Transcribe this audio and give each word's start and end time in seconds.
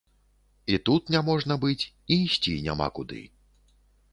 І 0.75 0.77
тут 0.87 1.11
няможна 1.15 1.57
быць, 1.65 1.83
і 2.15 2.19
ісці 2.29 2.57
няма 2.69 2.87
куды. 2.99 3.21